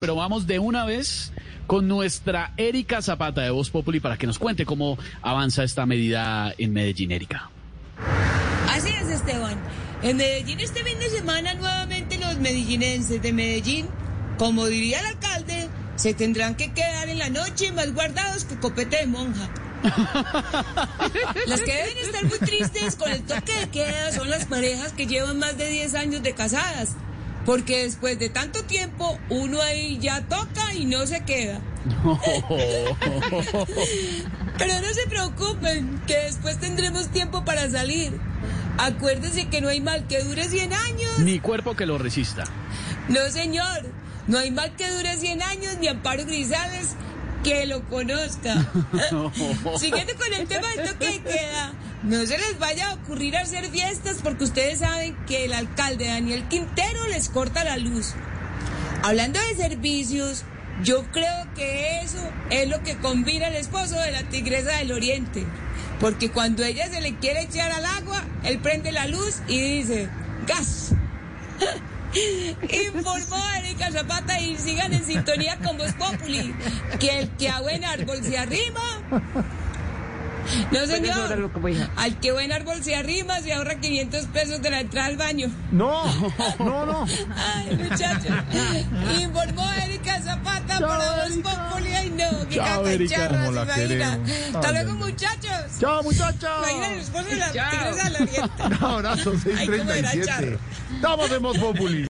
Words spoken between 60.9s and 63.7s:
creo que eso es lo que combina el